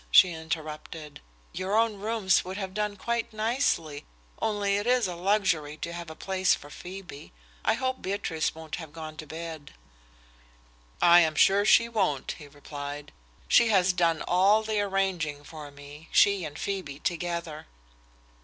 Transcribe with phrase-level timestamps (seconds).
[0.09, 1.21] she interrupted.
[1.53, 4.03] "Your own rooms would have done quite nicely,
[4.41, 7.31] only it is a luxury to have a place for Phoebe.
[7.63, 9.75] I hope Beatrice won't have gone to bed."
[11.03, 13.11] "I am sure she won't," he replied.
[13.47, 17.67] "She has done all the arranging for me she and Phoebe together."